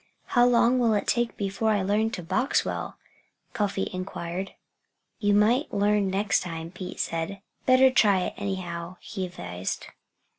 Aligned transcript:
"How 0.33 0.47
long 0.47 0.79
will 0.79 0.95
it 0.95 1.13
be 1.15 1.29
before 1.37 1.69
I 1.69 1.83
learn 1.83 2.09
to 2.09 2.23
box 2.23 2.65
well?" 2.65 2.97
Cuffy 3.53 3.87
inquired. 3.93 4.55
"You 5.19 5.35
might 5.35 5.71
learn 5.71 6.07
next 6.09 6.39
time," 6.39 6.71
Pete 6.71 6.99
said, 6.99 7.39
"Better 7.67 7.91
try 7.91 8.21
it, 8.21 8.33
anyhow," 8.35 8.97
he 8.99 9.27
advised. 9.27 9.85